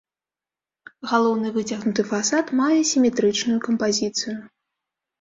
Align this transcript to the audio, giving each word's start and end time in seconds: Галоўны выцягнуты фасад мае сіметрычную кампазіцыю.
Галоўны 1.11 1.51
выцягнуты 1.59 2.07
фасад 2.13 2.45
мае 2.63 2.73
сіметрычную 2.95 3.59
кампазіцыю. 3.71 4.37